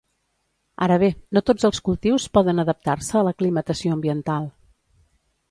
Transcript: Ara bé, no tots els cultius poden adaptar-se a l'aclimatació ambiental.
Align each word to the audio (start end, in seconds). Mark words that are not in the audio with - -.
Ara 0.85 0.95
bé, 1.03 1.09
no 1.37 1.43
tots 1.49 1.67
els 1.69 1.81
cultius 1.89 2.25
poden 2.39 2.65
adaptar-se 2.65 3.19
a 3.21 3.23
l'aclimatació 3.29 3.95
ambiental. 4.01 4.51